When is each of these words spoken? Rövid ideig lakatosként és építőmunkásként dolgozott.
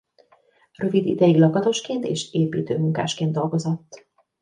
Rövid 0.73 1.05
ideig 1.05 1.37
lakatosként 1.37 2.05
és 2.05 2.33
építőmunkásként 2.33 3.31
dolgozott. 3.33 4.07